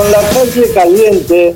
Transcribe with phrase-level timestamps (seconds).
[0.00, 1.54] con la calle caliente,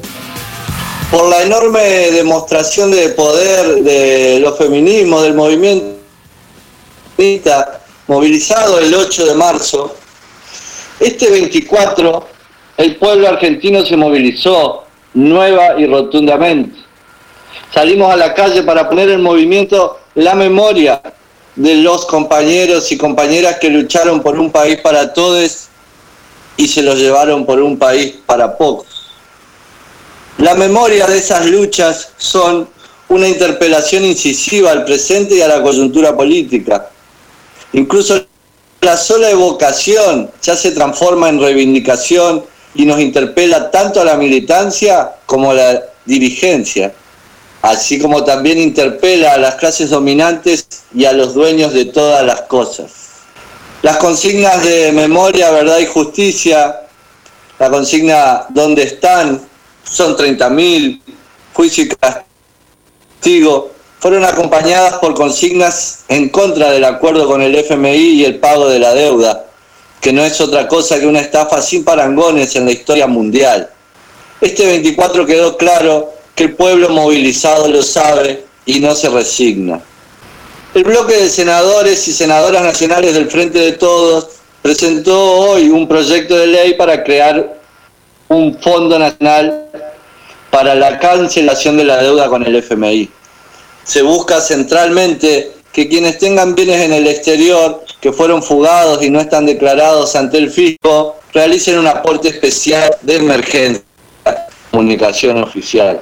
[1.10, 1.80] por la enorme
[2.10, 5.96] demostración de poder de los feminismos, del movimiento
[8.06, 9.96] movilizado el 8 de marzo,
[11.00, 12.26] este 24
[12.76, 14.84] el pueblo argentino se movilizó
[15.14, 16.76] nueva y rotundamente.
[17.72, 21.00] Salimos a la calle para poner en movimiento la memoria
[21.56, 25.68] de los compañeros y compañeras que lucharon por un país para todos
[26.56, 29.10] y se los llevaron por un país para pocos.
[30.38, 32.68] La memoria de esas luchas son
[33.08, 36.90] una interpelación incisiva al presente y a la coyuntura política.
[37.72, 38.26] Incluso
[38.80, 42.44] la sola evocación ya se transforma en reivindicación
[42.74, 46.92] y nos interpela tanto a la militancia como a la dirigencia,
[47.62, 52.42] así como también interpela a las clases dominantes y a los dueños de todas las
[52.42, 53.03] cosas.
[53.84, 56.86] Las consignas de memoria, verdad y justicia,
[57.58, 59.46] la consigna ¿dónde están?
[59.82, 61.02] Son 30.000,
[61.52, 68.24] juicio y castigo, fueron acompañadas por consignas en contra del acuerdo con el FMI y
[68.24, 69.44] el pago de la deuda,
[70.00, 73.68] que no es otra cosa que una estafa sin parangones en la historia mundial.
[74.40, 79.82] Este 24 quedó claro que el pueblo movilizado lo sabe y no se resigna.
[80.74, 84.30] El bloque de senadores y senadoras nacionales del Frente de Todos
[84.60, 87.60] presentó hoy un proyecto de ley para crear
[88.26, 89.66] un fondo nacional
[90.50, 93.08] para la cancelación de la deuda con el FMI.
[93.84, 99.20] Se busca centralmente que quienes tengan bienes en el exterior que fueron fugados y no
[99.20, 103.84] están declarados ante el fisco realicen un aporte especial de emergencia,
[104.72, 106.00] comunicación oficial.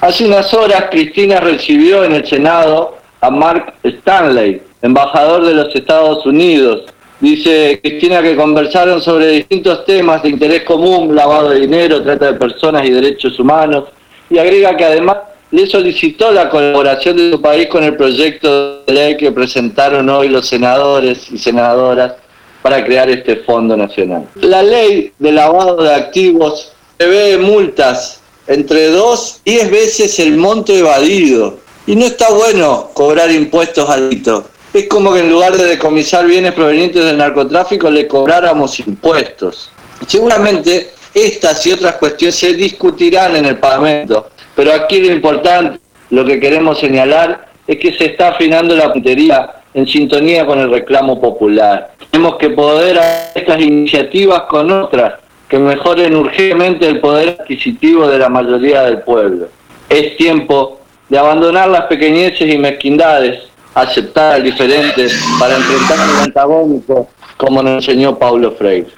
[0.00, 6.24] Hace unas horas Cristina recibió en el Senado a Mark Stanley, embajador de los Estados
[6.26, 6.82] Unidos.
[7.20, 12.38] Dice Cristina que conversaron sobre distintos temas de interés común, lavado de dinero, trata de
[12.38, 13.84] personas y derechos humanos,
[14.30, 15.18] y agrega que además
[15.50, 20.28] le solicitó la colaboración de su país con el proyecto de ley que presentaron hoy
[20.28, 22.14] los senadores y senadoras
[22.62, 24.26] para crear este Fondo Nacional.
[24.36, 30.72] La ley de lavado de activos prevé multas entre dos y diez veces el monto
[30.72, 31.58] evadido.
[31.86, 34.44] Y no está bueno cobrar impuestos altos.
[34.72, 39.70] Es como que en lugar de decomisar bienes provenientes del narcotráfico le cobráramos impuestos.
[40.06, 45.80] Seguramente estas y otras cuestiones se discutirán en el Parlamento pero aquí lo importante,
[46.10, 50.70] lo que queremos señalar, es que se está afinando la puntería en sintonía con el
[50.70, 51.92] reclamo popular.
[52.10, 55.14] Tenemos que poder hacer estas iniciativas con otras
[55.48, 59.48] que mejoren urgentemente el poder adquisitivo de la mayoría del pueblo.
[59.88, 60.79] Es tiempo
[61.10, 63.40] de abandonar las pequeñeces y mezquindades,
[63.74, 68.90] aceptar al diferente para enfrentar el antagónico, como nos enseñó Paulo Freire.